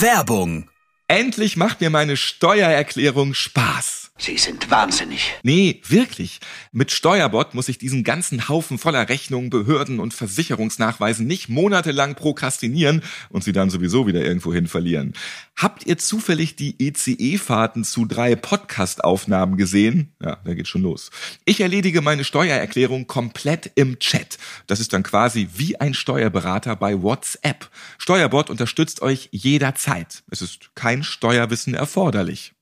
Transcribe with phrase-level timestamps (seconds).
[0.00, 0.70] Werbung.
[1.08, 4.03] Endlich macht mir meine Steuererklärung Spaß.
[4.16, 5.34] Sie sind wahnsinnig.
[5.42, 6.38] Nee, wirklich.
[6.70, 13.02] Mit Steuerbot muss ich diesen ganzen Haufen voller Rechnungen, Behörden und Versicherungsnachweisen nicht monatelang prokrastinieren
[13.30, 15.14] und sie dann sowieso wieder irgendwo hin verlieren.
[15.56, 20.12] Habt ihr zufällig die ECE-Fahrten zu drei Podcast-Aufnahmen gesehen?
[20.22, 21.10] Ja, da geht schon los.
[21.44, 24.38] Ich erledige meine Steuererklärung komplett im Chat.
[24.68, 27.68] Das ist dann quasi wie ein Steuerberater bei WhatsApp.
[27.98, 30.22] Steuerbot unterstützt euch jederzeit.
[30.30, 32.53] Es ist kein Steuerwissen erforderlich.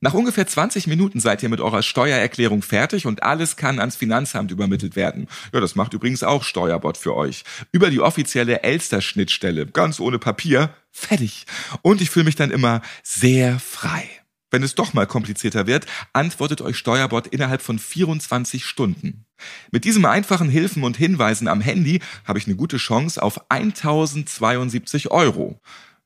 [0.00, 4.50] Nach ungefähr 20 Minuten seid ihr mit eurer Steuererklärung fertig und alles kann ans Finanzamt
[4.50, 5.26] übermittelt werden.
[5.52, 7.44] Ja, das macht übrigens auch Steuerbot für euch.
[7.72, 11.46] Über die offizielle Elster-Schnittstelle, ganz ohne Papier, fertig.
[11.82, 14.08] Und ich fühle mich dann immer sehr frei.
[14.50, 19.26] Wenn es doch mal komplizierter wird, antwortet euch Steuerbot innerhalb von 24 Stunden.
[19.70, 25.10] Mit diesen einfachen Hilfen und Hinweisen am Handy habe ich eine gute Chance auf 1072
[25.10, 25.60] Euro.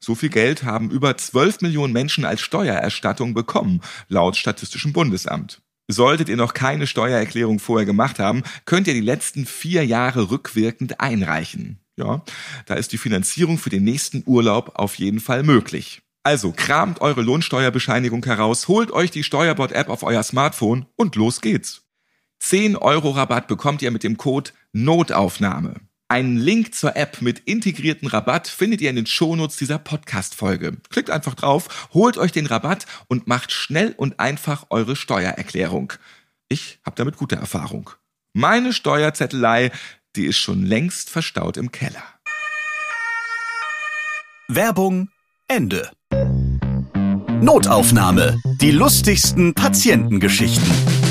[0.05, 5.63] So viel Geld haben über 12 Millionen Menschen als Steuererstattung bekommen, laut Statistischem Bundesamt.
[5.87, 11.01] Solltet ihr noch keine Steuererklärung vorher gemacht haben, könnt ihr die letzten vier Jahre rückwirkend
[11.01, 11.79] einreichen.
[11.97, 12.25] Ja,
[12.67, 16.03] da ist die Finanzierung für den nächsten Urlaub auf jeden Fall möglich.
[16.25, 21.83] Also kramt eure Lohnsteuerbescheinigung heraus, holt euch die Steuerbot-App auf euer Smartphone und los geht's.
[22.41, 25.77] 10 Euro Rabatt bekommt ihr mit dem Code Notaufnahme.
[26.13, 30.77] Einen Link zur App mit integrierten Rabatt findet ihr in den Shownotes dieser Podcast-Folge.
[30.91, 35.95] Klickt einfach drauf, holt euch den Rabatt und macht schnell und einfach eure Steuererklärung.
[36.51, 37.89] Ich habe damit gute Erfahrung.
[38.35, 39.73] Meine Steuerzettelei,
[40.15, 42.05] die ist schon längst verstaut im Keller.
[44.49, 45.09] Werbung
[45.49, 45.93] Ende.
[47.41, 48.39] Notaufnahme.
[48.61, 51.02] Die lustigsten Patientengeschichten.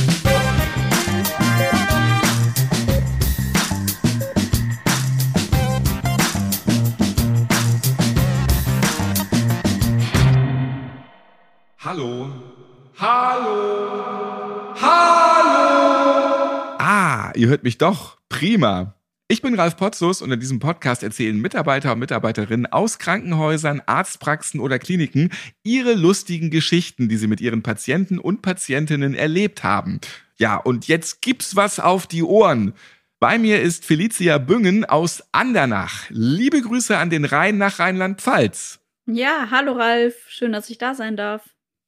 [17.41, 18.19] Ihr hört mich doch.
[18.29, 18.94] Prima.
[19.28, 24.59] Ich bin Ralf Potzus und in diesem Podcast erzählen Mitarbeiter und Mitarbeiterinnen aus Krankenhäusern, Arztpraxen
[24.59, 25.31] oder Kliniken
[25.63, 30.00] ihre lustigen Geschichten, die sie mit ihren Patienten und Patientinnen erlebt haben.
[30.38, 32.74] Ja, und jetzt gibt's was auf die Ohren.
[33.19, 36.06] Bei mir ist Felicia Büngen aus Andernach.
[36.09, 38.80] Liebe Grüße an den Rhein nach Rheinland-Pfalz.
[39.07, 41.41] Ja, hallo Ralf, schön, dass ich da sein darf.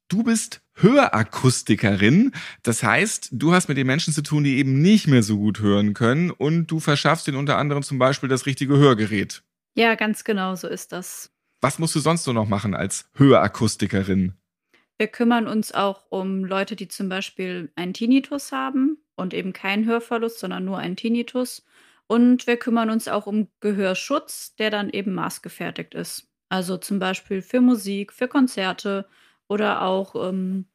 [0.08, 2.32] Du bist Hörakustikerin.
[2.64, 5.60] Das heißt, du hast mit den Menschen zu tun, die eben nicht mehr so gut
[5.60, 9.44] hören können und du verschaffst ihnen unter anderem zum Beispiel das richtige Hörgerät.
[9.76, 11.32] Ja, ganz genau, so ist das.
[11.62, 14.34] Was musst du sonst so noch machen als Hörakustikerin?
[14.98, 19.86] Wir kümmern uns auch um Leute, die zum Beispiel einen Tinnitus haben und eben keinen
[19.86, 21.66] Hörverlust, sondern nur einen Tinnitus.
[22.08, 26.28] Und wir kümmern uns auch um Gehörschutz, der dann eben maßgefertigt ist.
[26.50, 29.08] Also zum Beispiel für Musik, für Konzerte
[29.48, 30.66] oder auch ähm,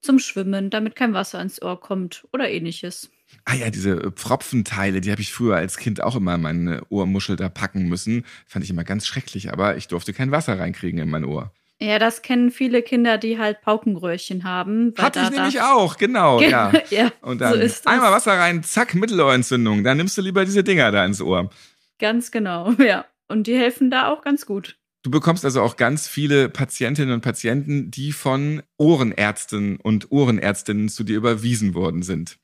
[0.00, 3.10] zum Schwimmen, damit kein Wasser ins Ohr kommt oder ähnliches.
[3.44, 7.36] Ah ja, diese Pfropfenteile, die habe ich früher als Kind auch immer in meine Ohrmuschel
[7.36, 8.24] da packen müssen.
[8.46, 11.52] Fand ich immer ganz schrecklich, aber ich durfte kein Wasser reinkriegen in mein Ohr.
[11.78, 14.94] Ja, das kennen viele Kinder, die halt Paukenröhrchen haben.
[14.96, 16.72] Hatte ich nämlich auch, genau, ja.
[16.90, 17.92] ja Und dann so ist das.
[17.92, 19.84] einmal Wasser rein, zack, Mittelohrentzündung.
[19.84, 21.50] Dann nimmst du lieber diese Dinger da ins Ohr.
[21.98, 23.04] Ganz genau, ja.
[23.28, 24.78] Und die helfen da auch ganz gut.
[25.06, 31.04] Du bekommst also auch ganz viele Patientinnen und Patienten, die von Ohrenärzten und Ohrenärztinnen zu
[31.04, 32.38] dir überwiesen worden sind.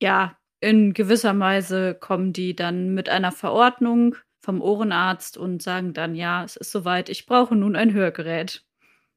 [0.00, 6.14] Ja, in gewisser Weise kommen die dann mit einer Verordnung vom Ohrenarzt und sagen dann,
[6.14, 8.64] ja, es ist soweit, ich brauche nun ein Hörgerät.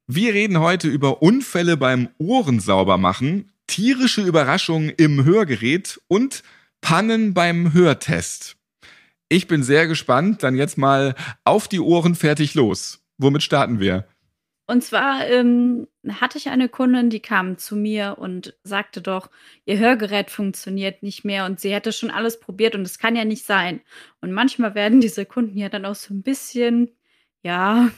[0.08, 6.42] Wir reden heute über Unfälle beim Ohrensaubermachen, tierische Überraschungen im Hörgerät und
[6.82, 8.58] Pannen beim Hörtest.
[9.30, 10.44] Ich bin sehr gespannt.
[10.44, 13.03] Dann jetzt mal auf die Ohren fertig los.
[13.18, 14.08] Womit starten wir?
[14.68, 19.30] Und zwar ähm, hatte ich eine Kundin, die kam zu mir und sagte doch,
[19.66, 23.25] ihr Hörgerät funktioniert nicht mehr und sie hätte schon alles probiert und es kann ja
[23.25, 23.81] nicht sein.
[24.22, 26.90] Und manchmal werden diese Kunden ja dann auch so ein bisschen,
[27.44, 27.91] ja,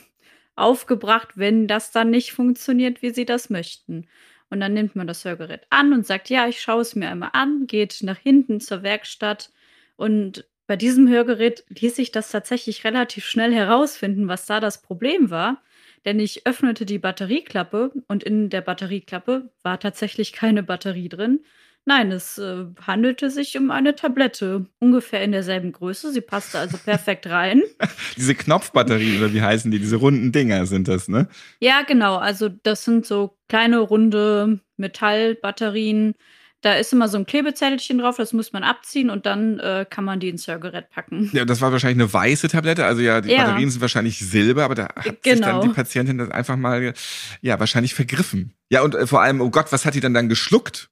[0.57, 4.07] aufgebracht, wenn das dann nicht funktioniert, wie sie das möchten.
[4.49, 7.29] Und dann nimmt man das Hörgerät an und sagt, ja, ich schaue es mir einmal
[7.33, 9.51] an, geht nach hinten zur Werkstatt
[9.95, 15.29] und bei diesem Hörgerät ließ sich das tatsächlich relativ schnell herausfinden, was da das Problem
[15.29, 15.63] war.
[16.05, 21.39] Denn ich öffnete die Batterieklappe und in der Batterieklappe war tatsächlich keine Batterie drin.
[21.85, 26.11] Nein, es äh, handelte sich um eine Tablette, ungefähr in derselben Größe.
[26.11, 27.63] Sie passte also perfekt rein.
[28.17, 29.79] diese Knopfbatterien oder wie heißen die?
[29.79, 31.29] Diese runden Dinger sind das, ne?
[31.61, 32.17] Ja, genau.
[32.17, 36.15] Also das sind so kleine runde Metallbatterien,
[36.61, 40.03] Da ist immer so ein Klebezettelchen drauf, das muss man abziehen und dann äh, kann
[40.03, 41.29] man die ins Hörgerät packen.
[41.31, 43.43] Ja, das war wahrscheinlich eine weiße Tablette, also ja, die Ja.
[43.45, 45.47] Batterien sind wahrscheinlich Silber, aber da hat sich Genau.
[45.47, 46.93] dann die Patientin das einfach mal,
[47.41, 48.53] ja, wahrscheinlich vergriffen.
[48.69, 50.89] Ja, und äh, vor allem, oh Gott, was hat die dann dann geschluckt?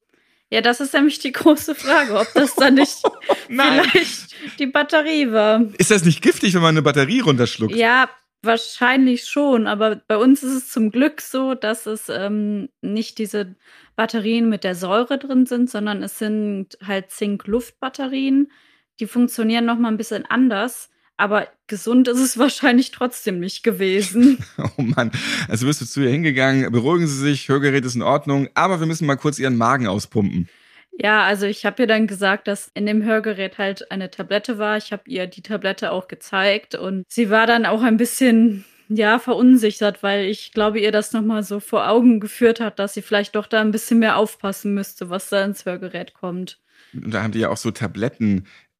[0.51, 2.97] Ja, das ist nämlich die große Frage, ob das dann nicht
[3.47, 5.61] vielleicht die Batterie war.
[5.79, 7.75] Ist das nicht giftig, wenn man eine Batterie runterschluckt?
[7.75, 8.07] Ja,
[8.45, 13.55] wahrscheinlich schon, aber bei uns ist es zum Glück so, dass es ähm, nicht diese
[13.95, 18.51] Batterien mit der Säure drin sind, sondern es sind halt Zink-Luft-Batterien.
[18.99, 24.37] Die funktionieren noch mal ein bisschen anders, aber gesund ist es wahrscheinlich trotzdem nicht gewesen.
[24.77, 25.11] Oh Mann,
[25.47, 28.87] also bist du zu ihr hingegangen, beruhigen Sie sich, Hörgerät ist in Ordnung, aber wir
[28.87, 30.49] müssen mal kurz Ihren Magen auspumpen.
[30.97, 34.77] Ja, also ich habe ihr dann gesagt, dass in dem Hörgerät halt eine Tablette war.
[34.77, 39.19] Ich habe ihr die Tablette auch gezeigt und sie war dann auch ein bisschen ja
[39.19, 43.01] verunsichert, weil ich glaube ihr das noch mal so vor Augen geführt hat, dass sie
[43.01, 46.59] vielleicht doch da ein bisschen mehr aufpassen müsste, was da ins Hörgerät kommt.
[46.93, 47.71] Und da haben die ja auch so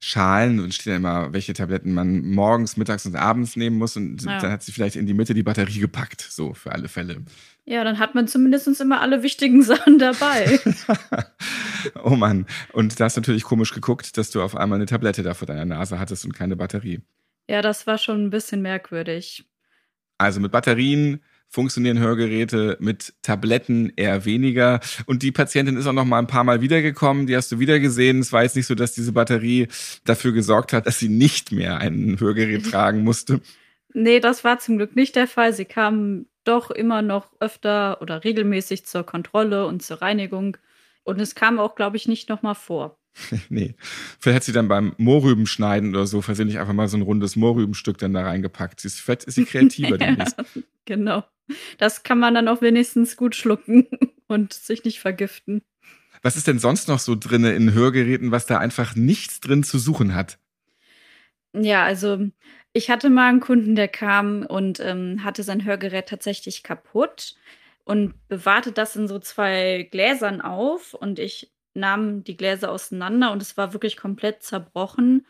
[0.00, 3.96] Tablettenschalen und steht ja immer, welche Tabletten man morgens, mittags und abends nehmen muss.
[3.96, 4.38] Und Ja.
[4.38, 7.22] dann hat sie vielleicht in die Mitte die Batterie gepackt, so für alle Fälle.
[7.64, 10.60] Ja, dann hat man zumindest immer alle wichtigen Sachen dabei.
[12.04, 12.46] oh Mann.
[12.72, 15.46] Und da hast du natürlich komisch geguckt, dass du auf einmal eine Tablette da vor
[15.46, 17.00] deiner Nase hattest und keine Batterie.
[17.48, 19.44] ja, das war schon ein bisschen merkwürdig.
[20.18, 24.80] Also mit Batterien funktionieren Hörgeräte, mit Tabletten eher weniger.
[25.06, 27.26] Und die Patientin ist auch noch mal ein paar Mal wiedergekommen.
[27.26, 28.20] Die hast du wieder gesehen.
[28.20, 29.68] Es war jetzt nicht so, dass diese Batterie
[30.04, 33.40] dafür gesorgt hat, dass sie nicht mehr ein Hörgerät tragen musste.
[33.94, 35.52] Nee, das war zum Glück nicht der Fall.
[35.52, 40.56] Sie kam doch immer noch öfter oder regelmäßig zur Kontrolle und zur Reinigung.
[41.04, 42.98] Und es kam auch, glaube ich, nicht nochmal vor.
[43.48, 43.74] nee.
[44.20, 47.98] Vielleicht hat sie dann beim Mohrrübenschneiden oder so versehentlich einfach mal so ein rundes Mohrrübenstück
[47.98, 48.80] dann da reingepackt.
[48.80, 50.36] Sie ist, vielleicht ist sie kreativer demnächst.
[50.84, 51.24] Genau.
[51.78, 53.86] Das kann man dann auch wenigstens gut schlucken
[54.26, 55.62] und sich nicht vergiften.
[56.22, 59.78] Was ist denn sonst noch so drinne in Hörgeräten, was da einfach nichts drin zu
[59.78, 60.38] suchen hat?
[61.52, 62.28] Ja, also
[62.72, 67.36] ich hatte mal einen Kunden, der kam und ähm, hatte sein Hörgerät tatsächlich kaputt
[67.84, 73.40] und bewahrte das in so zwei Gläsern auf und ich nahm die Gläser auseinander und
[73.40, 75.26] es war wirklich komplett zerbrochen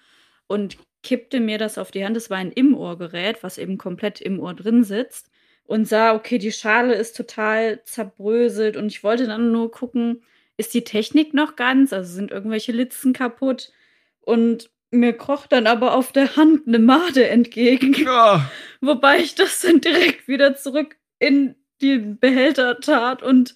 [0.46, 2.16] und kippte mir das auf die Hand.
[2.16, 5.30] Es war ein Im-Ohr-Gerät, was eben komplett im Ohr drin sitzt
[5.66, 10.22] und sah, okay, die Schale ist total zerbröselt und ich wollte dann nur gucken,
[10.56, 11.92] ist die Technik noch ganz?
[11.92, 13.72] Also sind irgendwelche Litzen kaputt?
[14.20, 19.60] Und mir kroch dann aber auf der Hand eine Made entgegen, Ja, wobei ich das
[19.60, 23.54] dann direkt wieder zurück in die Behälter tat und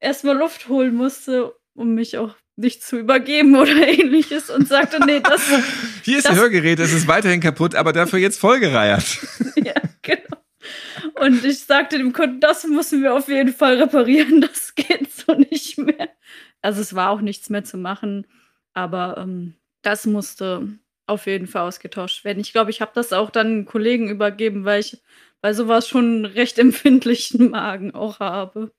[0.00, 5.20] erstmal Luft holen musste, um mich auch nicht zu übergeben oder ähnliches und sagte, nee,
[5.20, 5.42] das,
[6.04, 9.04] hier ist Das- Hörgerät, es ist weiterhin kaputt, aber dafür jetzt vollgereiert.
[9.56, 10.36] ja, genau.
[11.20, 15.34] Und ich sagte dem Kunden, das müssen wir auf jeden Fall reparieren, das geht so
[15.34, 16.08] nicht mehr.
[16.62, 18.26] Also es war auch nichts mehr zu machen,
[18.72, 20.68] aber ähm, das musste
[21.06, 22.40] auf jeden Fall ausgetauscht werden.
[22.40, 25.02] Ich glaube, ich habe das auch dann Kollegen übergeben, weil ich
[25.42, 28.72] bei sowas schon recht empfindlichen Magen auch habe.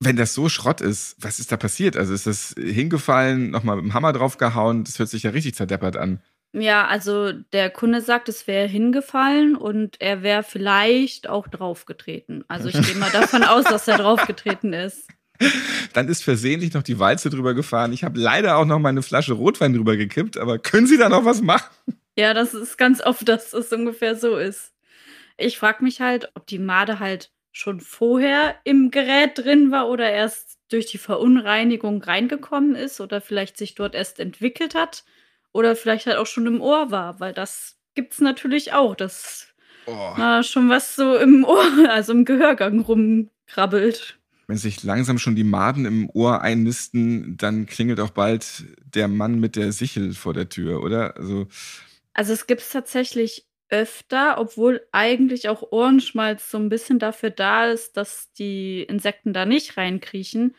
[0.00, 1.96] Wenn das so Schrott ist, was ist da passiert?
[1.96, 4.84] Also ist das hingefallen, nochmal mit dem Hammer draufgehauen?
[4.84, 6.20] Das hört sich ja richtig zerdeppert an.
[6.56, 12.44] Ja, also der Kunde sagt, es wäre hingefallen und er wäre vielleicht auch draufgetreten.
[12.46, 15.08] Also ich gehe mal davon aus, dass er draufgetreten ist.
[15.94, 17.92] Dann ist versehentlich noch die Walze drüber gefahren.
[17.92, 21.08] Ich habe leider auch noch mal eine Flasche Rotwein drüber gekippt, aber können Sie da
[21.08, 21.74] noch was machen?
[22.16, 24.72] Ja, das ist ganz oft, dass es ungefähr so ist.
[25.36, 30.08] Ich frage mich halt, ob die Made halt schon vorher im Gerät drin war oder
[30.08, 35.04] erst durch die Verunreinigung reingekommen ist oder vielleicht sich dort erst entwickelt hat
[35.54, 39.48] oder vielleicht halt auch schon im Ohr war, weil das gibt's natürlich auch, dass
[39.86, 40.42] Oh.
[40.42, 44.18] schon was so im Ohr, also im Gehörgang rumkrabbelt.
[44.46, 49.40] Wenn sich langsam schon die Maden im Ohr einnisten, dann klingelt auch bald der Mann
[49.40, 51.16] mit der Sichel vor der Tür, oder?
[51.16, 51.46] Also,
[52.12, 57.96] Also es gibt's tatsächlich öfter, obwohl eigentlich auch Ohrenschmalz so ein bisschen dafür da ist,
[57.96, 60.54] dass die Insekten da nicht reinkriechen.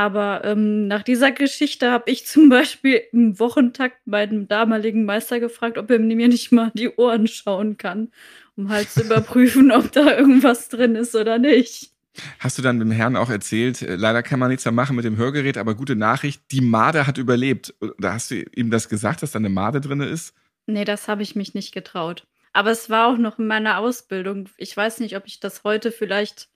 [0.00, 5.76] Aber ähm, nach dieser Geschichte habe ich zum Beispiel im Wochentakt meinen damaligen Meister gefragt,
[5.76, 8.10] ob er mir nicht mal die Ohren schauen kann,
[8.56, 11.90] um halt zu überprüfen, ob da irgendwas drin ist oder nicht.
[12.38, 15.04] hast du dann dem Herrn auch erzählt, äh, leider kann man nichts mehr machen mit
[15.04, 17.74] dem Hörgerät, aber gute Nachricht, die Made hat überlebt.
[17.82, 20.32] Oder hast du ihm das gesagt, dass da eine Made drinne ist?
[20.66, 22.26] Nee, das habe ich mich nicht getraut.
[22.54, 24.48] Aber es war auch noch in meiner Ausbildung.
[24.56, 26.48] Ich weiß nicht, ob ich das heute vielleicht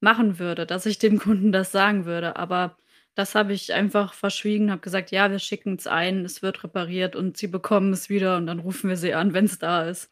[0.00, 2.36] machen würde, dass ich dem Kunden das sagen würde.
[2.36, 2.76] Aber
[3.14, 7.16] das habe ich einfach verschwiegen, habe gesagt, ja, wir schicken es ein, es wird repariert
[7.16, 10.10] und sie bekommen es wieder und dann rufen wir sie an, wenn es da ist.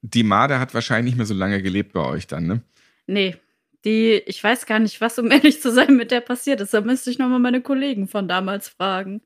[0.00, 2.62] Die Made hat wahrscheinlich nicht mehr so lange gelebt bei euch dann, ne?
[3.06, 3.36] Nee,
[3.84, 6.74] die, ich weiß gar nicht, was, um ehrlich zu sein, mit der passiert ist.
[6.74, 9.22] Da müsste ich nochmal meine Kollegen von damals fragen,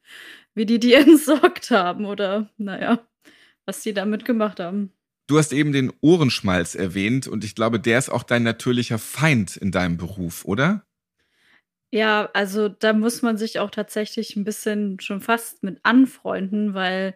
[0.54, 2.98] wie die die entsorgt haben oder, naja,
[3.66, 4.92] was die damit gemacht haben.
[5.26, 9.56] Du hast eben den Ohrenschmalz erwähnt und ich glaube, der ist auch dein natürlicher Feind
[9.56, 10.84] in deinem Beruf, oder?
[11.94, 17.14] Ja, also da muss man sich auch tatsächlich ein bisschen schon fast mit anfreunden, weil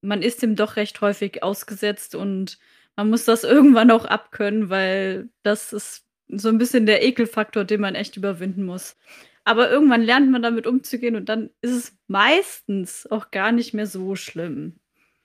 [0.00, 2.58] man ist dem doch recht häufig ausgesetzt und
[2.96, 7.80] man muss das irgendwann auch abkönnen, weil das ist so ein bisschen der Ekelfaktor, den
[7.82, 8.96] man echt überwinden muss.
[9.44, 13.86] Aber irgendwann lernt man damit umzugehen und dann ist es meistens auch gar nicht mehr
[13.86, 14.80] so schlimm.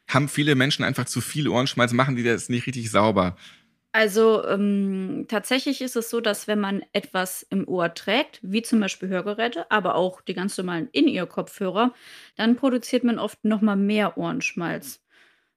[0.10, 3.38] Haben viele Menschen einfach zu viel Ohrenschmalz, machen die das nicht richtig sauber?
[3.92, 8.80] Also ähm, tatsächlich ist es so, dass wenn man etwas im Ohr trägt, wie zum
[8.80, 11.94] Beispiel Hörgeräte, aber auch die ganz normalen In-Ear-Kopfhörer,
[12.36, 15.04] dann produziert man oft noch mal mehr Ohrenschmalz.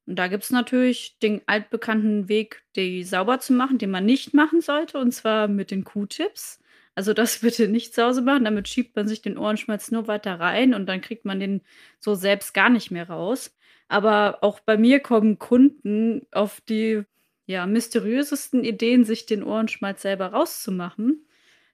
[0.06, 4.34] Und da gibt es natürlich den altbekannten Weg, die sauber zu machen, den man nicht
[4.34, 6.60] machen sollte, und zwar mit den Q-Tips.
[6.94, 10.40] Also das bitte nicht zu Hause machen, damit schiebt man sich den Ohrenschmalz nur weiter
[10.40, 11.62] rein und dann kriegt man den
[11.98, 13.54] so selbst gar nicht mehr raus.
[13.92, 17.02] Aber auch bei mir kommen Kunden auf die
[17.44, 21.26] ja, mysteriösesten Ideen, sich den Ohrenschmalz selber rauszumachen.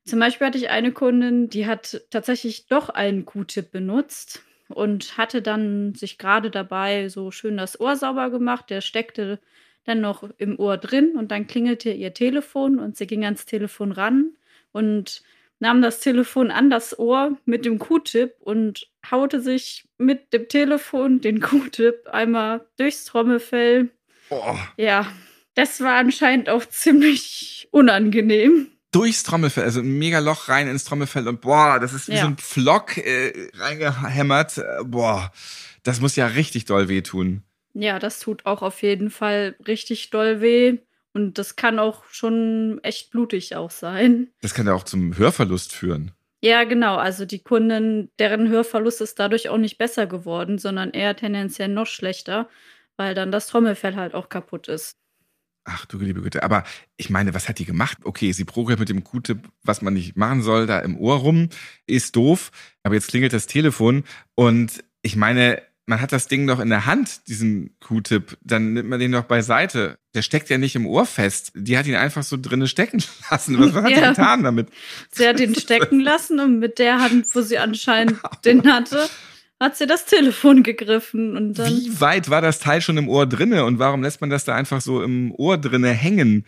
[0.04, 5.42] Zum Beispiel hatte ich eine Kundin, die hat tatsächlich doch einen Q-Tip benutzt und hatte
[5.42, 8.68] dann sich gerade dabei so schön das Ohr sauber gemacht.
[8.70, 9.38] Der steckte
[9.84, 13.92] dann noch im Ohr drin und dann klingelte ihr Telefon und sie ging ans Telefon
[13.92, 14.32] ran
[14.72, 15.22] und
[15.60, 21.20] nahm das Telefon an das Ohr mit dem Q-Tip und haute sich mit dem Telefon
[21.20, 23.90] den Q-Tip einmal durchs Trommelfell.
[24.30, 24.56] Oh.
[24.76, 25.06] Ja,
[25.54, 31.28] das war anscheinend auch ziemlich unangenehm durchs Trommelfell, also ein mega Loch rein ins Trommelfell
[31.28, 32.22] und boah, das ist wie ja.
[32.22, 34.58] so ein Pflock äh, reingehämmert.
[34.58, 35.30] Äh, boah,
[35.82, 37.42] das muss ja richtig doll wehtun.
[37.74, 40.78] Ja, das tut auch auf jeden Fall richtig doll weh.
[41.18, 44.28] Und das kann auch schon echt blutig auch sein.
[44.40, 46.12] Das kann ja auch zum Hörverlust führen.
[46.40, 46.94] Ja, genau.
[46.94, 51.88] Also die Kunden, deren Hörverlust ist dadurch auch nicht besser geworden, sondern eher tendenziell noch
[51.88, 52.48] schlechter,
[52.96, 54.96] weil dann das Trommelfell halt auch kaputt ist.
[55.64, 56.44] Ach du liebe Güte.
[56.44, 56.62] Aber
[56.96, 57.98] ich meine, was hat die gemacht?
[58.04, 61.48] Okay, sie programmiert mit dem Q-Tip, was man nicht machen soll, da im Ohr rum.
[61.88, 62.52] Ist doof.
[62.84, 64.04] Aber jetzt klingelt das Telefon
[64.36, 68.90] und ich meine, man hat das Ding doch in der Hand, diesen Q-Tip, dann nimmt
[68.90, 69.98] man den doch beiseite.
[70.14, 71.52] Der steckt ja nicht im Ohr fest.
[71.54, 73.58] Die hat ihn einfach so drinnen stecken lassen.
[73.58, 73.96] Was, was hat ja.
[73.96, 74.68] sie getan damit?
[75.10, 79.08] Sie hat ihn stecken lassen und mit der Hand, wo sie anscheinend den hatte,
[79.58, 81.72] hat sie das Telefon gegriffen und dann.
[81.72, 84.54] Wie weit war das Teil schon im Ohr drinne und warum lässt man das da
[84.54, 86.44] einfach so im Ohr drinne hängen?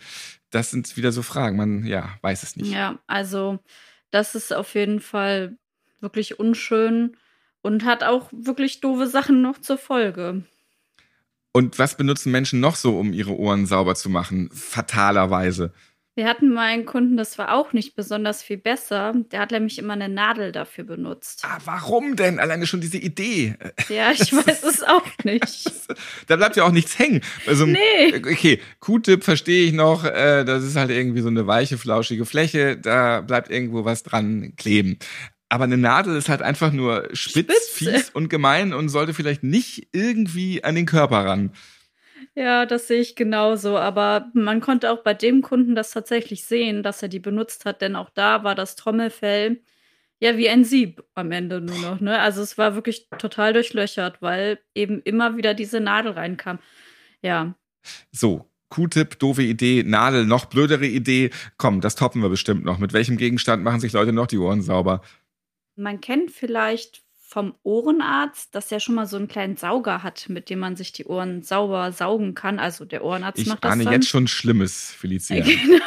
[0.51, 1.57] Das sind wieder so Fragen.
[1.57, 2.71] Man, ja, weiß es nicht.
[2.71, 3.57] Ja, also
[4.11, 5.57] das ist auf jeden Fall
[5.99, 7.17] wirklich unschön
[7.61, 10.43] und hat auch wirklich doofe Sachen noch zur Folge.
[11.53, 14.49] Und was benutzen Menschen noch so, um ihre Ohren sauber zu machen?
[14.53, 15.73] Fatalerweise.
[16.13, 19.13] Wir hatten mal einen Kunden, das war auch nicht besonders viel besser.
[19.31, 21.43] Der hat nämlich immer eine Nadel dafür benutzt.
[21.45, 22.37] Ah, warum denn?
[22.37, 23.55] Alleine schon diese Idee.
[23.87, 25.71] Ja, ich weiß es auch nicht.
[26.27, 27.21] da bleibt ja auch nichts hängen.
[27.47, 28.13] Also, nee.
[28.13, 30.03] Okay, Q-Tip verstehe ich noch.
[30.03, 32.75] Äh, das ist halt irgendwie so eine weiche, flauschige Fläche.
[32.75, 34.99] Da bleibt irgendwo was dran kleben.
[35.51, 37.73] Aber eine Nadel ist halt einfach nur spitz, Spitze.
[37.73, 41.51] fies und gemein und sollte vielleicht nicht irgendwie an den Körper ran.
[42.35, 43.77] Ja, das sehe ich genauso.
[43.77, 47.81] Aber man konnte auch bei dem Kunden das tatsächlich sehen, dass er die benutzt hat,
[47.81, 49.59] denn auch da war das Trommelfell
[50.21, 51.99] ja wie ein Sieb am Ende nur noch.
[51.99, 52.17] Ne?
[52.17, 56.59] Also es war wirklich total durchlöchert, weil eben immer wieder diese Nadel reinkam.
[57.21, 57.55] Ja.
[58.13, 61.29] So, Q-Tip, doofe Idee, Nadel, noch blödere Idee.
[61.57, 62.77] Komm, das toppen wir bestimmt noch.
[62.77, 65.01] Mit welchem Gegenstand machen sich Leute noch die Ohren sauber?
[65.81, 70.49] Man kennt vielleicht vom Ohrenarzt, dass er schon mal so einen kleinen Sauger hat, mit
[70.49, 72.59] dem man sich die Ohren sauber saugen kann.
[72.59, 73.77] Also der Ohrenarzt ich macht das.
[73.77, 75.43] Ich ahne jetzt schon Schlimmes, Felicia.
[75.45, 75.85] Genau.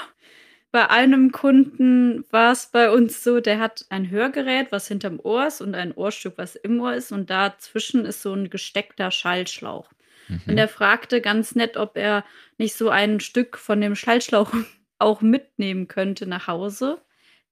[0.73, 5.47] Bei einem Kunden war es bei uns so, der hat ein Hörgerät, was hinterm Ohr
[5.47, 7.13] ist und ein Ohrstück, was im Ohr ist.
[7.13, 9.93] Und dazwischen ist so ein gesteckter Schallschlauch.
[10.27, 10.41] Mhm.
[10.49, 12.25] Und er fragte ganz nett, ob er
[12.59, 14.53] nicht so ein Stück von dem Schallschlauch
[14.99, 17.01] auch mitnehmen könnte nach Hause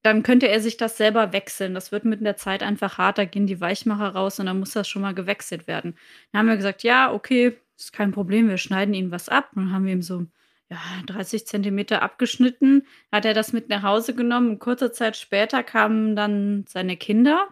[0.02, 1.75] dann könnte er sich das selber wechseln.
[1.75, 4.73] Das wird mit der Zeit einfach hart, da gehen die Weichmacher raus und dann muss
[4.73, 5.97] das schon mal gewechselt werden.
[6.32, 9.50] Dann haben wir gesagt, ja, okay, ist kein Problem, wir schneiden ihm was ab.
[9.54, 10.26] Und dann haben wir ihm so
[10.71, 14.50] ja, 30 Zentimeter abgeschnitten, hat er das mit nach Hause genommen.
[14.50, 17.49] Und kurze Zeit später kamen dann seine Kinder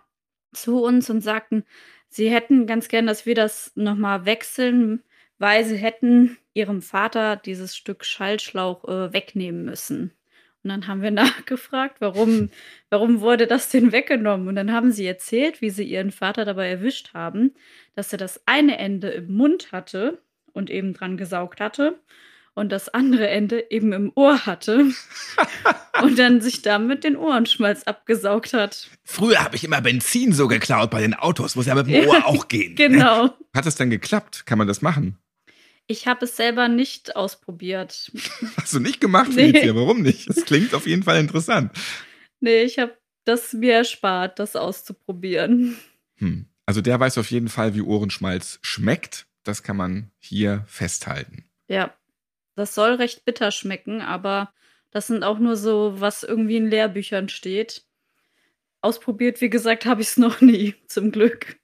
[0.53, 1.65] zu uns und sagten,
[2.09, 5.03] sie hätten ganz gern, dass wir das nochmal wechseln,
[5.39, 10.13] weil sie hätten ihrem Vater dieses Stück Schallschlauch äh, wegnehmen müssen.
[10.63, 12.51] Und dann haben wir nachgefragt, warum,
[12.91, 14.49] warum wurde das denn weggenommen?
[14.49, 17.53] Und dann haben sie erzählt, wie sie ihren Vater dabei erwischt haben,
[17.95, 20.21] dass er das eine Ende im Mund hatte
[20.53, 21.99] und eben dran gesaugt hatte.
[22.55, 24.91] und das andere Ende eben im Ohr hatte
[26.03, 28.89] und dann sich damit den Ohrenschmalz abgesaugt hat.
[29.05, 32.23] Früher habe ich immer Benzin so geklaut bei den Autos, muss ja mit dem Ohr
[32.27, 32.75] auch gehen.
[32.75, 33.35] Genau.
[33.55, 34.45] Hat es denn geklappt?
[34.47, 35.17] Kann man das machen?
[35.91, 38.13] Ich habe es selber nicht ausprobiert.
[38.57, 39.51] Hast du nicht gemacht, Nee.
[39.51, 39.75] Felicia?
[39.75, 40.29] Warum nicht?
[40.29, 41.73] Das klingt auf jeden Fall interessant.
[42.39, 45.77] Nee, ich habe das mir erspart, das auszuprobieren.
[46.19, 46.47] Hm.
[46.65, 49.27] Also der weiß auf jeden Fall, wie Ohrenschmalz schmeckt.
[49.43, 51.51] Das kann man hier festhalten.
[51.67, 51.93] Ja,
[52.55, 54.53] das soll recht bitter schmecken, aber
[54.93, 57.85] das sind auch nur so, was irgendwie in Lehrbüchern steht.
[58.81, 61.59] Ausprobiert, wie gesagt, habe ich es noch nie, zum Glück.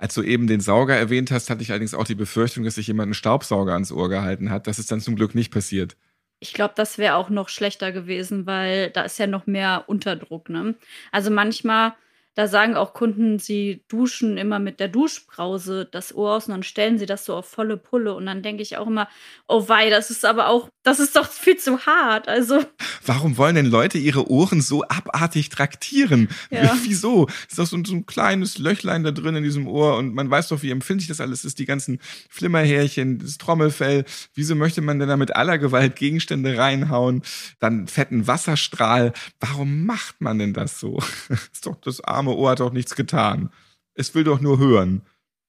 [0.00, 2.86] Als du eben den Sauger erwähnt hast, hatte ich allerdings auch die Befürchtung, dass sich
[2.86, 4.66] jemand einen Staubsauger ans Ohr gehalten hat.
[4.66, 5.94] Das ist dann zum Glück nicht passiert.
[6.38, 10.48] Ich glaube, das wäre auch noch schlechter gewesen, weil da ist ja noch mehr Unterdruck.
[10.48, 10.74] Ne?
[11.12, 11.92] Also manchmal,
[12.34, 16.62] da sagen auch Kunden, sie duschen immer mit der Duschbrause das Ohr aus und dann
[16.62, 18.14] stellen sie das so auf volle Pulle.
[18.14, 19.08] Und dann denke ich auch immer,
[19.48, 22.28] oh wei, das ist aber auch, das ist doch viel zu hart.
[22.28, 22.64] Also
[23.04, 26.28] Warum wollen denn Leute ihre Ohren so abartig traktieren?
[26.50, 26.76] Ja.
[26.84, 27.26] Wieso?
[27.48, 30.48] Ist doch so, so ein kleines Löchlein da drin in diesem Ohr und man weiß
[30.48, 31.98] doch, wie empfindlich das alles ist, die ganzen
[32.30, 34.04] Flimmerhärchen, das Trommelfell.
[34.34, 37.22] Wieso möchte man denn da mit aller Gewalt Gegenstände reinhauen?
[37.58, 39.12] Dann fetten Wasserstrahl.
[39.40, 40.98] Warum macht man denn das so?
[41.52, 43.50] Ist doch, das arme Ohr hat doch nichts getan.
[43.94, 45.02] Es will doch nur hören.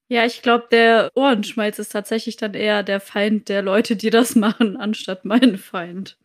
[0.09, 4.35] ja, ich glaube, der Ohrenschmalz ist tatsächlich dann eher der Feind der Leute, die das
[4.35, 6.17] machen, anstatt mein Feind.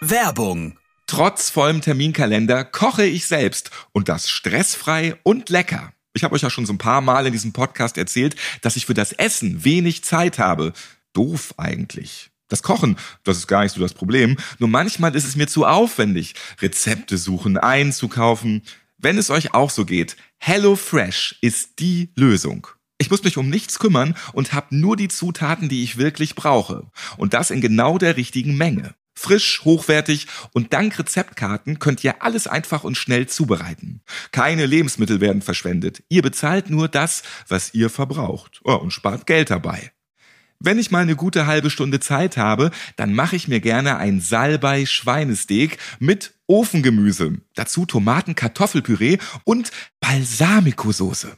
[0.00, 0.78] Werbung.
[1.06, 5.92] Trotz vollem Terminkalender koche ich selbst und das stressfrei und lecker.
[6.12, 8.86] Ich habe euch ja schon so ein paar Mal in diesem Podcast erzählt, dass ich
[8.86, 10.72] für das Essen wenig Zeit habe.
[11.12, 12.29] Doof eigentlich.
[12.50, 14.36] Das Kochen, das ist gar nicht so das Problem.
[14.58, 18.62] Nur manchmal ist es mir zu aufwendig, Rezepte suchen, einzukaufen.
[18.98, 22.66] Wenn es euch auch so geht, HelloFresh ist die Lösung.
[22.98, 26.90] Ich muss mich um nichts kümmern und habe nur die Zutaten, die ich wirklich brauche.
[27.16, 28.94] Und das in genau der richtigen Menge.
[29.14, 34.02] Frisch, hochwertig und dank Rezeptkarten könnt ihr alles einfach und schnell zubereiten.
[34.32, 36.02] Keine Lebensmittel werden verschwendet.
[36.08, 38.60] Ihr bezahlt nur das, was ihr verbraucht.
[38.64, 39.92] Oh, und spart Geld dabei.
[40.62, 44.20] Wenn ich mal eine gute halbe Stunde Zeit habe, dann mache ich mir gerne ein
[44.20, 47.38] Salbei Schweinesteak mit Ofengemüse.
[47.54, 51.34] Dazu Tomaten, Kartoffelpüree und Balsamico-Soße.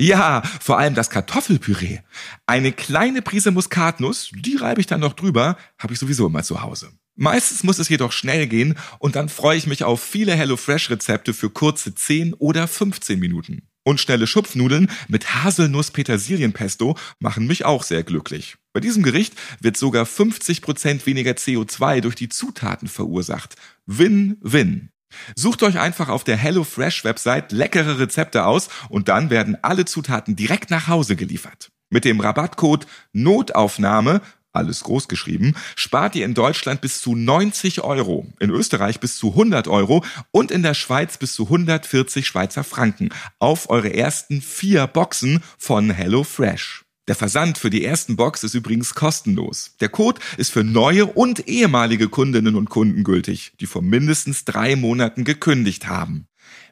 [0.00, 2.00] Ja, vor allem das Kartoffelpüree.
[2.46, 6.62] Eine kleine Prise Muskatnuss, die reibe ich dann noch drüber, habe ich sowieso immer zu
[6.62, 6.90] Hause.
[7.14, 11.50] Meistens muss es jedoch schnell gehen und dann freue ich mich auf viele HelloFresh-Rezepte für
[11.50, 13.67] kurze 10 oder 15 Minuten.
[13.88, 18.56] Und schnelle Schupfnudeln mit Haselnuss-Petersilien-Pesto machen mich auch sehr glücklich.
[18.74, 23.56] Bei diesem Gericht wird sogar 50% weniger CO2 durch die Zutaten verursacht.
[23.86, 24.90] Win-win.
[25.36, 30.68] Sucht euch einfach auf der HelloFresh-Website leckere Rezepte aus und dann werden alle Zutaten direkt
[30.68, 31.70] nach Hause geliefert.
[31.88, 34.20] Mit dem Rabattcode Notaufnahme,
[34.52, 39.30] alles groß geschrieben, spart ihr in Deutschland bis zu 90 Euro, in Österreich bis zu
[39.30, 44.86] 100 Euro und in der Schweiz bis zu 140 Schweizer Franken auf eure ersten vier
[44.86, 46.84] Boxen von HelloFresh.
[47.08, 49.76] Der Versand für die ersten Box ist übrigens kostenlos.
[49.80, 54.76] Der Code ist für neue und ehemalige Kundinnen und Kunden gültig, die vor mindestens drei
[54.76, 56.28] Monaten gekündigt haben.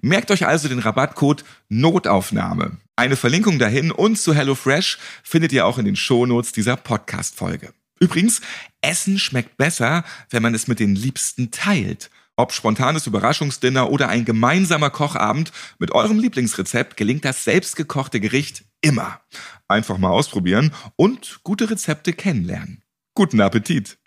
[0.06, 2.76] Merkt euch also den Rabattcode Notaufnahme.
[2.94, 7.72] Eine Verlinkung dahin und zu HelloFresh findet ihr auch in den Shownotes dieser Podcast-Folge.
[7.98, 8.40] Übrigens,
[8.82, 12.08] Essen schmeckt besser, wenn man es mit den Liebsten teilt.
[12.36, 19.20] Ob spontanes Überraschungsdinner oder ein gemeinsamer Kochabend, mit eurem Lieblingsrezept gelingt das selbstgekochte Gericht immer.
[19.66, 22.84] Einfach mal ausprobieren und gute Rezepte kennenlernen.
[23.14, 23.98] Guten Appetit!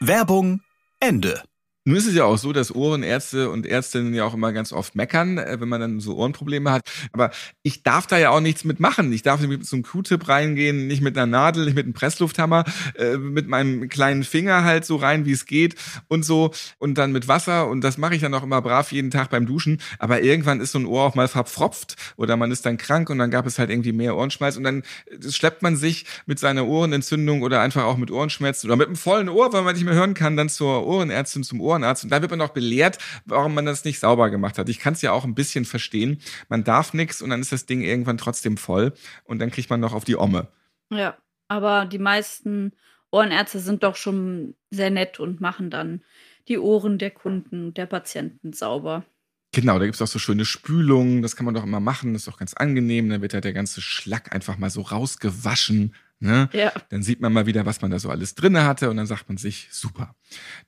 [0.00, 0.62] Werbung
[0.98, 1.44] Ende.
[1.84, 4.94] Nun ist es ja auch so, dass Ohrenärzte und Ärztinnen ja auch immer ganz oft
[4.94, 6.82] meckern, äh, wenn man dann so Ohrenprobleme hat.
[7.12, 7.30] Aber
[7.62, 9.10] ich darf da ja auch nichts mitmachen.
[9.12, 11.94] Ich darf nicht mit so einem Q-Tip reingehen, nicht mit einer Nadel, nicht mit einem
[11.94, 12.64] Presslufthammer,
[12.96, 15.76] äh, mit meinem kleinen Finger halt so rein, wie es geht
[16.08, 16.52] und so.
[16.78, 17.68] Und dann mit Wasser.
[17.68, 19.80] Und das mache ich dann auch immer brav jeden Tag beim Duschen.
[19.98, 23.18] Aber irgendwann ist so ein Ohr auch mal verpfropft oder man ist dann krank und
[23.18, 24.58] dann gab es halt irgendwie mehr Ohrenschmalz.
[24.58, 28.76] Und dann äh, schleppt man sich mit seiner Ohrenentzündung oder einfach auch mit Ohrenschmerzen oder
[28.76, 32.04] mit einem vollen Ohr, weil man nicht mehr hören kann, dann zur Ohrenärztin, zum Ohrenarzt.
[32.04, 34.68] Und da wird man auch belehrt, warum man das nicht sauber gemacht hat.
[34.68, 36.20] Ich kann es ja auch ein bisschen verstehen.
[36.48, 38.92] Man darf nichts und dann ist das Ding irgendwann trotzdem voll
[39.24, 40.48] und dann kriegt man noch auf die Omme.
[40.90, 41.16] Ja,
[41.48, 42.72] aber die meisten
[43.10, 46.02] Ohrenärzte sind doch schon sehr nett und machen dann
[46.48, 49.04] die Ohren der Kunden, der Patienten sauber.
[49.52, 52.28] Genau, da gibt's auch so schöne Spülungen, das kann man doch immer machen, das ist
[52.28, 53.08] auch ganz angenehm.
[53.08, 55.94] Dann wird halt der ganze Schlack einfach mal so rausgewaschen.
[56.20, 56.50] Ne?
[56.52, 59.06] Ja, Dann sieht man mal wieder, was man da so alles drinne hatte und dann
[59.06, 60.16] sagt man sich, super,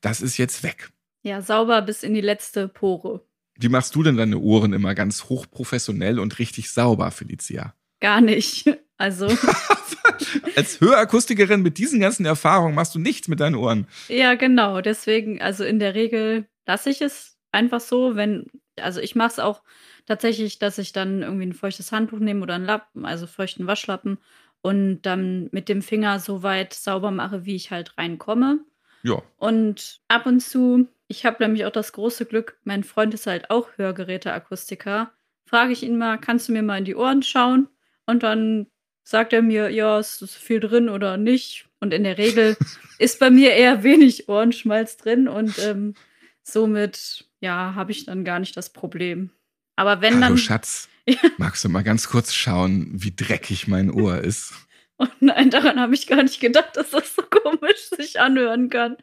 [0.00, 0.90] das ist jetzt weg.
[1.22, 3.24] Ja, sauber bis in die letzte Pore.
[3.58, 7.74] Wie machst du denn deine Ohren immer ganz hochprofessionell und richtig sauber, Felicia?
[8.00, 8.66] Gar nicht.
[9.00, 9.28] Also,
[10.56, 13.86] Als Hörakustikerin mit diesen ganzen Erfahrungen machst du nichts mit deinen Ohren.
[14.08, 14.82] ja, genau.
[14.82, 18.46] Deswegen, also in der Regel lasse ich es einfach so, wenn,
[18.78, 19.62] also ich mache es auch
[20.04, 24.18] tatsächlich, dass ich dann irgendwie ein feuchtes Handtuch nehme oder einen Lappen, also feuchten Waschlappen
[24.60, 28.60] und dann mit dem Finger so weit sauber mache, wie ich halt reinkomme.
[29.02, 29.22] Ja.
[29.38, 33.50] Und ab und zu, ich habe nämlich auch das große Glück, mein Freund ist halt
[33.50, 35.12] auch Hörgeräteakustiker,
[35.44, 37.68] frage ich ihn mal, kannst du mir mal in die Ohren schauen?
[38.06, 38.68] Und dann
[39.02, 41.66] sagt er mir, ja, ist ist viel drin oder nicht.
[41.80, 42.56] Und in der Regel
[42.98, 45.94] ist bei mir eher wenig Ohrenschmalz drin und ähm,
[46.42, 49.30] somit, ja, habe ich dann gar nicht das Problem.
[49.76, 50.38] Aber wenn Hallo dann.
[50.38, 51.16] Schatz, Ja.
[51.38, 54.52] magst du mal ganz kurz schauen, wie dreckig mein Ohr ist?
[54.98, 58.96] Oh nein, daran habe ich gar nicht gedacht, dass das so komisch sich anhören kann.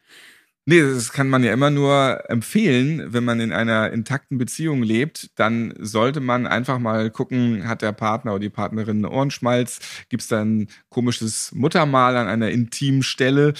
[0.70, 5.30] Nee, das kann man ja immer nur empfehlen, wenn man in einer intakten Beziehung lebt,
[5.40, 10.28] dann sollte man einfach mal gucken, hat der Partner oder die Partnerin einen Ohrenschmalz, gibt's
[10.28, 13.54] da ein komisches Muttermal an einer intimen Stelle.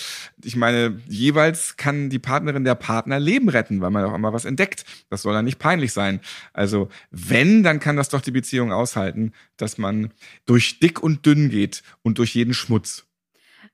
[0.44, 4.44] Ich meine, jeweils kann die Partnerin der Partner Leben retten, weil man auch immer was
[4.44, 4.84] entdeckt.
[5.10, 6.20] Das soll dann nicht peinlich sein.
[6.52, 10.12] Also wenn, dann kann das doch die Beziehung aushalten, dass man
[10.46, 13.07] durch dick und dünn geht und durch jeden Schmutz.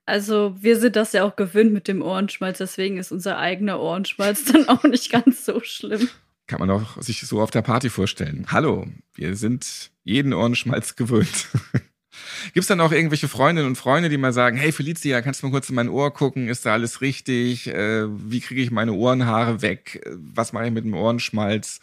[0.06, 4.44] Also, wir sind das ja auch gewöhnt mit dem Ohrenschmalz, deswegen ist unser eigener Ohrenschmalz
[4.44, 6.08] dann auch nicht ganz so schlimm.
[6.46, 8.46] Kann man auch sich so auf der Party vorstellen.
[8.50, 11.48] Hallo, wir sind jeden Ohrenschmalz gewöhnt.
[12.52, 15.52] Gibt's dann auch irgendwelche Freundinnen und Freunde, die mal sagen, hey Felicia, kannst du mal
[15.52, 16.48] kurz in mein Ohr gucken?
[16.48, 17.66] Ist da alles richtig?
[17.68, 20.06] Äh, wie kriege ich meine Ohrenhaare weg?
[20.14, 21.80] Was mache ich mit dem Ohrenschmalz?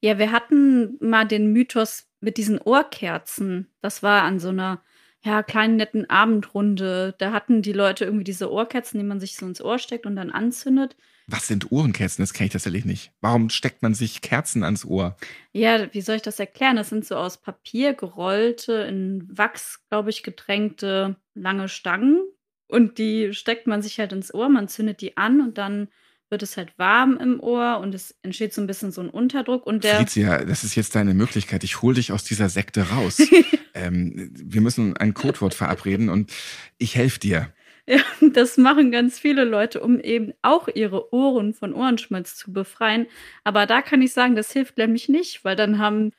[0.00, 3.68] Ja, wir hatten mal den Mythos mit diesen Ohrkerzen.
[3.80, 4.82] Das war an so einer
[5.24, 7.14] ja, kleinen netten Abendrunde.
[7.18, 10.16] Da hatten die Leute irgendwie diese Ohrkerzen, die man sich so ins Ohr steckt und
[10.16, 10.96] dann anzündet.
[11.26, 12.22] Was sind Ohrenkerzen?
[12.22, 13.10] Das kenne ich tatsächlich nicht.
[13.22, 15.16] Warum steckt man sich Kerzen ans Ohr?
[15.52, 16.76] Ja, wie soll ich das erklären?
[16.76, 22.20] Das sind so aus Papier gerollte, in Wachs, glaube ich, getränkte lange Stangen.
[22.68, 25.88] Und die steckt man sich halt ins Ohr, man zündet die an und dann
[26.30, 29.66] wird es halt warm im Ohr und es entsteht so ein bisschen so ein Unterdruck.
[29.66, 29.96] Und der.
[29.96, 31.64] Felicia, das ist jetzt deine Möglichkeit.
[31.64, 33.18] Ich hole dich aus dieser Sekte raus.
[33.74, 36.32] ähm, wir müssen ein Codewort verabreden und
[36.78, 37.52] ich helfe dir.
[37.86, 38.00] Ja,
[38.32, 43.06] das machen ganz viele Leute, um eben auch ihre Ohren von Ohrenschmalz zu befreien.
[43.44, 46.12] Aber da kann ich sagen, das hilft nämlich nicht, weil dann haben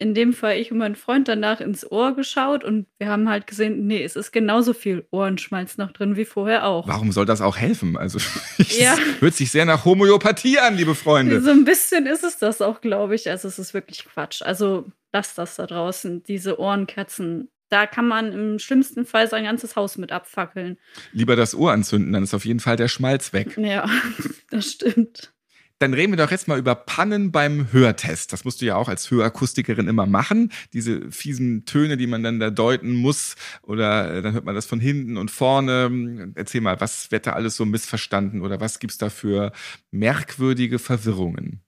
[0.00, 3.46] in dem Fall ich und mein Freund danach ins Ohr geschaut und wir haben halt
[3.46, 6.88] gesehen, nee, es ist genauso viel Ohrenschmalz noch drin wie vorher auch.
[6.88, 7.96] Warum soll das auch helfen?
[7.98, 8.18] Also,
[8.58, 8.94] Ja.
[8.94, 11.40] es hört sich sehr nach Homöopathie an, liebe Freunde.
[11.42, 13.28] So ein bisschen ist es das auch, glaube ich.
[13.30, 14.40] Also es ist wirklich Quatsch.
[14.42, 17.50] Also lasst das da draußen, diese Ohrenkerzen.
[17.68, 20.78] Da kann man im schlimmsten Fall sein ganzes Haus mit abfackeln.
[21.12, 23.56] Lieber das Ohr anzünden, dann ist auf jeden Fall der Schmalz weg.
[23.58, 23.88] Ja,
[24.50, 25.32] das stimmt.
[25.80, 28.34] Dann reden wir doch jetzt mal über Pannen beim Hörtest.
[28.34, 30.52] Das musst du ja auch als Hörakustikerin immer machen.
[30.74, 33.34] Diese fiesen Töne, die man dann da deuten muss.
[33.62, 36.34] Oder äh, dann hört man das von hinten und vorne.
[36.34, 38.42] Erzähl mal, was wird da alles so missverstanden?
[38.42, 39.52] Oder was gibt's da für
[39.90, 41.62] merkwürdige Verwirrungen?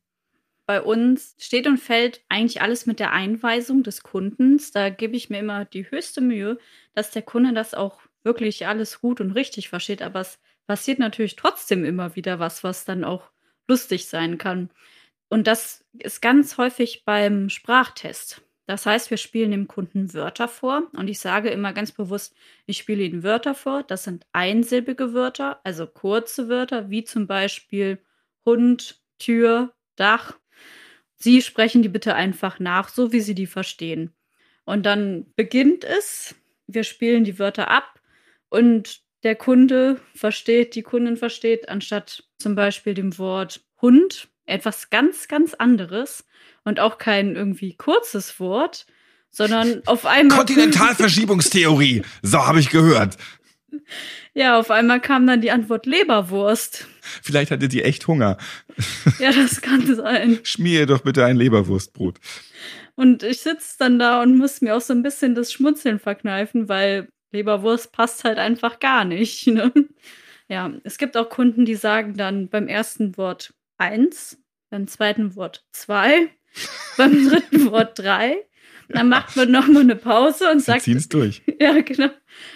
[0.66, 4.72] Bei uns steht und fällt eigentlich alles mit der Einweisung des Kundens.
[4.72, 6.59] Da gebe ich mir immer die höchste Mühe,
[6.94, 10.03] dass der Kunde das auch wirklich alles gut und richtig versteht.
[10.03, 13.33] Aber es passiert natürlich trotzdem immer wieder was, was dann auch
[13.72, 14.68] lustig sein kann.
[15.30, 18.42] Und das ist ganz häufig beim Sprachtest.
[18.66, 22.35] Das heißt, wir spielen dem Kunden Wörter vor und ich sage immer ganz bewusst,
[22.66, 23.82] ich spiele ihnen Wörter vor.
[23.82, 27.98] Das sind einsilbige Wörter, also kurze Wörter, wie zum Beispiel
[28.44, 30.38] Hund, Tür, Dach.
[31.16, 34.12] Sie sprechen die bitte einfach nach, so wie Sie die verstehen.
[34.64, 36.35] Und dann beginnt es.
[36.66, 38.00] Wir spielen die Wörter ab
[38.50, 45.28] und der Kunde versteht, die Kundin versteht, anstatt zum Beispiel dem Wort Hund etwas ganz,
[45.28, 46.24] ganz anderes
[46.64, 48.87] und auch kein irgendwie kurzes Wort,
[49.30, 50.38] sondern auf einmal.
[50.38, 52.02] Kontinentalverschiebungstheorie.
[52.22, 53.16] So habe ich gehört.
[54.35, 56.87] Ja, auf einmal kam dann die Antwort Leberwurst.
[57.22, 58.37] Vielleicht hatte die echt Hunger.
[59.18, 60.40] Ja, das kann sein.
[60.42, 62.18] Schmier doch bitte ein Leberwurstbrot.
[62.94, 66.68] Und ich sitze dann da und muss mir auch so ein bisschen das Schmunzeln verkneifen,
[66.68, 69.46] weil Leberwurst passt halt einfach gar nicht.
[69.52, 69.72] Ne?
[70.48, 74.38] Ja, es gibt auch Kunden, die sagen dann beim ersten Wort eins,
[74.70, 76.30] beim zweiten Wort zwei,
[76.96, 78.44] beim dritten Wort drei.
[78.88, 81.42] Dann macht man nochmal eine Pause und Sie sagt, ziehen's durch.
[81.60, 82.10] ja, genau.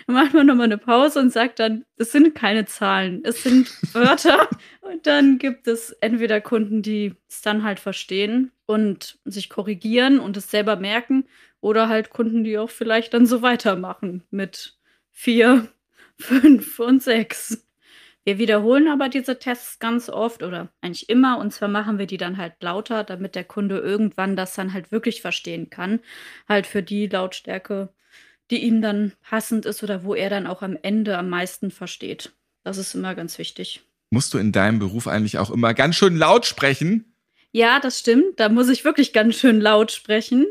[0.07, 3.71] Dann macht man nochmal eine Pause und sagt dann, es sind keine Zahlen, es sind
[3.95, 4.49] Wörter.
[4.83, 10.37] und dann gibt es entweder Kunden, die es dann halt verstehen und sich korrigieren und
[10.37, 11.27] es selber merken,
[11.67, 14.79] oder halt Kunden, die auch vielleicht dann so weitermachen mit
[15.11, 15.67] vier,
[16.17, 17.67] fünf und sechs.
[18.23, 22.19] Wir wiederholen aber diese Tests ganz oft oder eigentlich immer und zwar machen wir die
[22.19, 25.99] dann halt lauter, damit der Kunde irgendwann das dann halt wirklich verstehen kann.
[26.49, 27.89] Halt für die Lautstärke,
[28.53, 32.33] die ihm dann passend ist oder wo er dann auch am Ende am meisten versteht.
[32.63, 33.83] Das ist immer ganz wichtig.
[34.11, 37.17] Musst du in deinem Beruf eigentlich auch immer ganz schön laut sprechen?
[37.51, 38.39] Ja, das stimmt.
[38.39, 40.47] Da muss ich wirklich ganz schön laut sprechen.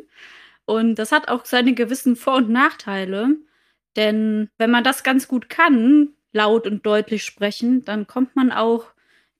[0.65, 3.35] Und das hat auch seine gewissen Vor- und Nachteile.
[3.95, 8.87] Denn wenn man das ganz gut kann, laut und deutlich sprechen, dann kommt man auch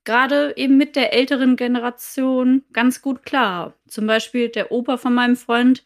[0.04, 3.74] gerade eben mit der älteren Generation ganz gut klar.
[3.86, 5.84] Zum Beispiel der Opa von meinem Freund,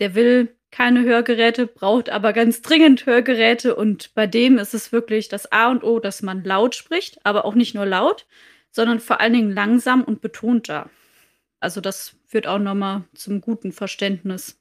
[0.00, 5.28] der will keine Hörgeräte, braucht aber ganz dringend Hörgeräte und bei dem ist es wirklich
[5.28, 8.26] das A und O, dass man laut spricht, aber auch nicht nur laut,
[8.72, 10.90] sondern vor allen Dingen langsam und betonter.
[11.60, 14.60] Also das führt auch nochmal zum guten Verständnis.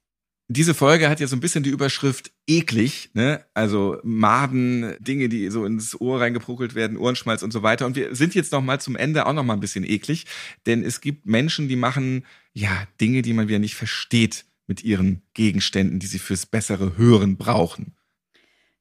[0.49, 3.45] Diese Folge hat ja so ein bisschen die Überschrift eklig, ne?
[3.53, 7.86] Also Maden, Dinge, die so ins Ohr reingepruckelt werden, Ohrenschmalz und so weiter.
[7.86, 10.25] Und wir sind jetzt noch mal zum Ende auch noch mal ein bisschen eklig,
[10.65, 15.21] denn es gibt Menschen, die machen ja Dinge, die man wieder nicht versteht mit ihren
[15.34, 17.95] Gegenständen, die sie fürs bessere Hören brauchen.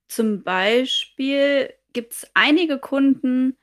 [0.08, 3.56] Zum Beispiel gibt es einige Kunden,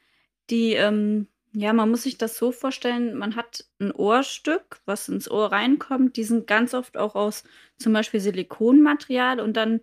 [0.49, 5.29] die, ähm, ja, man muss sich das so vorstellen, man hat ein Ohrstück, was ins
[5.29, 6.15] Ohr reinkommt.
[6.17, 7.43] Die sind ganz oft auch aus
[7.77, 9.81] zum Beispiel Silikonmaterial und dann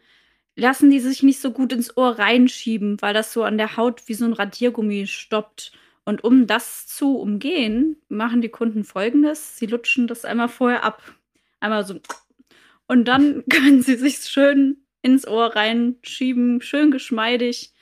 [0.56, 4.08] lassen die sich nicht so gut ins Ohr reinschieben, weil das so an der Haut
[4.08, 5.72] wie so ein Radiergummi stoppt.
[6.04, 11.02] Und um das zu umgehen, machen die Kunden folgendes: Sie lutschen das einmal vorher ab.
[11.60, 12.00] Einmal so
[12.86, 17.72] und dann können sie sich schön ins Ohr reinschieben, schön geschmeidig.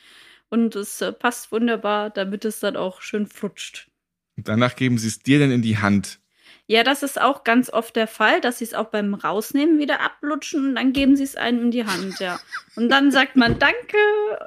[0.50, 3.88] Und es äh, passt wunderbar, damit es dann auch schön flutscht.
[4.36, 6.20] Und danach geben sie es dir dann in die Hand.
[6.66, 10.00] Ja, das ist auch ganz oft der Fall, dass sie es auch beim Rausnehmen wieder
[10.00, 12.40] ablutschen und dann geben sie es einem in die Hand, ja.
[12.74, 13.98] Und dann sagt man Danke,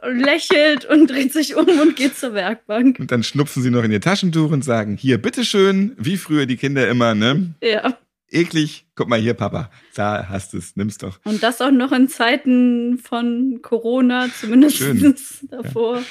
[0.04, 3.00] lächelt und dreht sich um und geht zur Werkbank.
[3.00, 6.58] Und dann schnupfen sie noch in ihr Taschentuch und sagen, hier, bitteschön, wie früher die
[6.58, 7.54] Kinder immer, ne?
[7.62, 7.96] Ja.
[8.30, 8.86] Eklig.
[8.96, 9.72] Guck mal hier, Papa.
[9.96, 10.76] Da hast du es.
[10.76, 11.20] Nimm's doch.
[11.24, 15.16] Und das auch noch in Zeiten von Corona, zumindest Schön.
[15.50, 16.04] davor.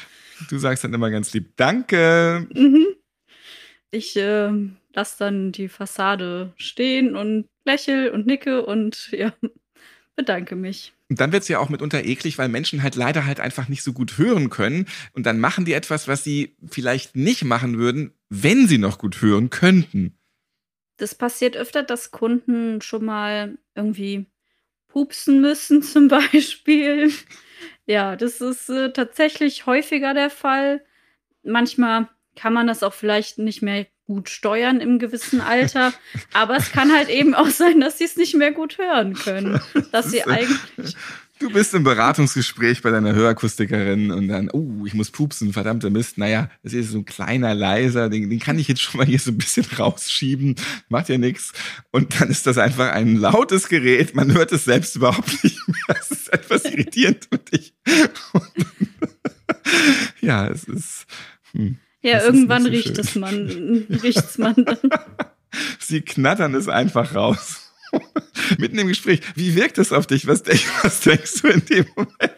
[0.49, 2.47] Du sagst dann immer ganz lieb, danke.
[2.55, 2.87] Mhm.
[3.91, 4.51] Ich äh,
[4.95, 9.33] lasse dann die Fassade stehen und lächel und nicke und ja,
[10.17, 10.93] bedanke mich.
[11.09, 13.93] Und dann wird's ja auch mitunter eklig, weil Menschen halt leider halt einfach nicht so
[13.93, 14.87] gut hören können.
[15.13, 19.23] Und dann machen die etwas, was sie vielleicht nicht machen würden, wenn sie noch gut
[19.23, 20.16] hören könnten.
[20.97, 24.27] Das passiert öfter, dass Kunden schon mal irgendwie
[24.89, 27.13] pupsen müssen, zum Beispiel.
[27.87, 30.85] Ja, das ist äh, tatsächlich häufiger der Fall.
[31.43, 35.93] Manchmal kann man das auch vielleicht nicht mehr gut steuern im gewissen Alter.
[36.33, 39.61] Aber es kann halt eben auch sein, dass sie es nicht mehr gut hören können.
[39.93, 40.97] Dass sie eigentlich.
[41.39, 46.17] Du bist im Beratungsgespräch bei deiner Hörakustikerin und dann, oh, ich muss pupsen, verdammter Mist.
[46.17, 49.19] Naja, das ist so ein kleiner, leiser, den, den kann ich jetzt schon mal hier
[49.19, 50.55] so ein bisschen rausschieben,
[50.89, 51.53] macht ja nichts.
[51.91, 55.77] Und dann ist das einfach ein lautes Gerät, man hört es selbst überhaupt nicht mehr.
[55.89, 57.75] Das ist etwas irritierend für dich.
[60.23, 61.07] ja, es ist.
[61.53, 64.79] Hm, Ja, irgendwann so riecht es man, riecht's man dann.
[65.79, 67.66] Sie knattern es einfach raus.
[68.59, 69.21] Mitten im Gespräch.
[69.35, 70.27] Wie wirkt das auf dich?
[70.27, 72.33] Was, denk, was denkst du in dem Moment?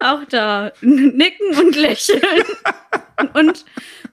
[0.00, 2.22] Auch da nicken und lächeln.
[3.34, 3.64] Und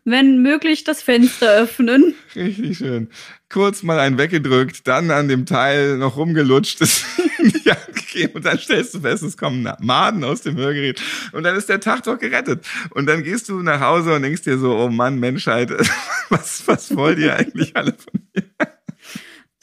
[0.04, 2.15] wenn möglich das Fenster öffnen.
[2.36, 3.10] Richtig schön.
[3.50, 7.06] Kurz mal einen weggedrückt, dann an dem Teil noch rumgelutscht, es
[7.38, 11.02] in die Hand gegeben und dann stellst du fest, es kommen Maden aus dem Hörgerät
[11.32, 12.65] und dann ist der Tag doch gerettet.
[12.91, 15.71] Und dann gehst du nach Hause und denkst dir so, oh Mann, Menschheit,
[16.30, 18.43] was, was wollt ihr eigentlich alle von mir?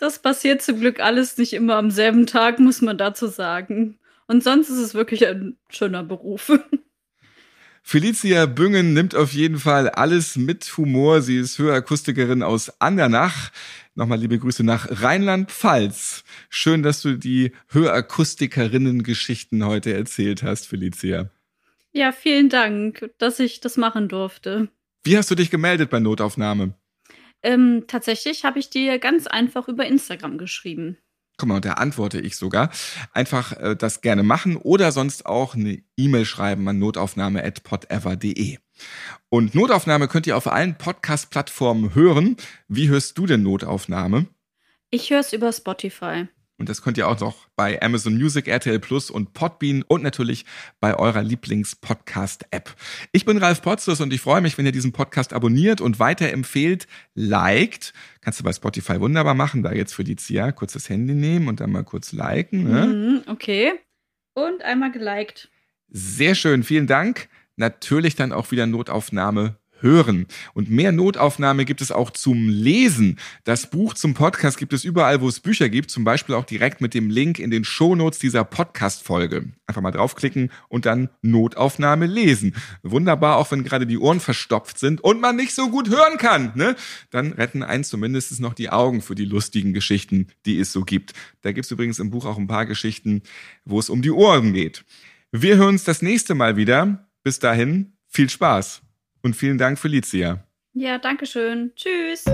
[0.02, 4.00] Das passiert zum Glück alles nicht immer am selben Tag, muss man dazu sagen.
[4.26, 6.50] Und sonst ist es wirklich ein schöner Beruf.
[7.84, 11.22] Felicia Büngen nimmt auf jeden Fall alles mit Humor.
[11.22, 13.52] Sie ist Hörakustikerin aus Andernach.
[13.94, 16.24] Nochmal liebe Grüße nach Rheinland-Pfalz.
[16.48, 21.30] Schön, dass du die Hörakustikerinnen-Geschichten heute erzählt hast, Felicia.
[21.92, 24.66] Ja, vielen Dank, dass ich das machen durfte.
[25.04, 26.74] Wie hast du dich gemeldet bei Notaufnahme?
[27.42, 30.98] Ähm, tatsächlich habe ich dir ganz einfach über Instagram geschrieben.
[31.38, 32.70] Guck mal, und da antworte ich sogar.
[33.12, 38.58] Einfach äh, das gerne machen oder sonst auch eine E-Mail schreiben an notaufnahme.podever.de.
[39.28, 42.36] Und Notaufnahme könnt ihr auf allen Podcast-Plattformen hören.
[42.68, 44.26] Wie hörst du denn Notaufnahme?
[44.90, 46.28] Ich höre es über Spotify.
[46.62, 50.44] Und das könnt ihr auch noch bei Amazon Music, RTL Plus und Podbean und natürlich
[50.78, 52.76] bei eurer Lieblings-Podcast-App.
[53.10, 56.86] Ich bin Ralf Potzus und ich freue mich, wenn ihr diesen Podcast abonniert und weiterempfehlt,
[57.16, 57.92] liked.
[58.20, 61.48] Kannst du bei Spotify wunderbar machen, da jetzt für die Zia kurz das Handy nehmen
[61.48, 62.62] und dann mal kurz liken.
[62.62, 62.86] Ne?
[62.86, 63.72] Mhm, okay.
[64.34, 65.50] Und einmal geliked.
[65.88, 67.28] Sehr schön, vielen Dank.
[67.56, 70.26] Natürlich dann auch wieder Notaufnahme Hören.
[70.54, 73.18] Und mehr Notaufnahme gibt es auch zum Lesen.
[73.44, 76.80] Das Buch zum Podcast gibt es überall, wo es Bücher gibt, zum Beispiel auch direkt
[76.80, 79.46] mit dem Link in den Shownotes dieser Podcast-Folge.
[79.66, 82.54] Einfach mal draufklicken und dann Notaufnahme lesen.
[82.82, 86.52] Wunderbar, auch wenn gerade die Ohren verstopft sind und man nicht so gut hören kann.
[86.54, 86.76] Ne?
[87.10, 91.12] Dann retten eins zumindest noch die Augen für die lustigen Geschichten, die es so gibt.
[91.42, 93.22] Da gibt es übrigens im Buch auch ein paar Geschichten,
[93.64, 94.84] wo es um die Ohren geht.
[95.32, 97.08] Wir hören uns das nächste Mal wieder.
[97.22, 98.81] Bis dahin, viel Spaß.
[99.22, 100.44] Und vielen Dank, Felicia.
[100.74, 101.72] Ja, danke schön.
[101.76, 102.24] Tschüss.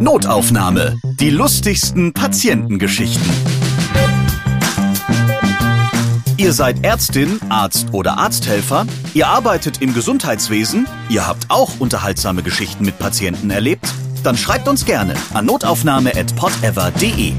[0.00, 0.96] Notaufnahme.
[1.18, 3.26] Die lustigsten Patientengeschichten.
[6.38, 12.84] Ihr seid Ärztin, Arzt oder Arzthelfer, ihr arbeitet im Gesundheitswesen, ihr habt auch unterhaltsame Geschichten
[12.84, 13.86] mit Patienten erlebt?
[14.22, 17.32] Dann schreibt uns gerne an notaufnahme.podever.de.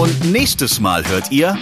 [0.00, 1.56] Und nächstes Mal hört ihr.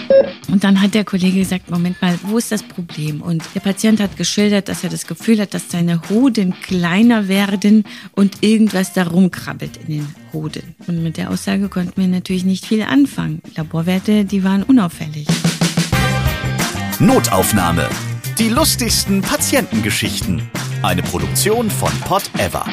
[0.49, 3.21] Und dann hat der Kollege gesagt, Moment mal, wo ist das Problem?
[3.21, 7.83] Und der Patient hat geschildert, dass er das Gefühl hat, dass seine Hoden kleiner werden
[8.13, 10.75] und irgendwas da rumkrabbelt in den Hoden.
[10.87, 13.41] Und mit der Aussage konnten wir natürlich nicht viel anfangen.
[13.55, 15.27] Laborwerte, die waren unauffällig.
[16.99, 17.89] Notaufnahme.
[18.39, 20.41] Die lustigsten Patientengeschichten.
[20.81, 22.65] Eine Produktion von Pod Ever.